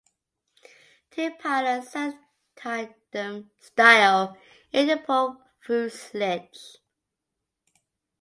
Two 1.11 1.29
pilots 1.35 1.91
sat 1.91 2.15
tandem-style 2.55 4.35
in 4.71 4.87
the 4.87 4.97
port 4.97 5.37
fuselage. 5.59 6.79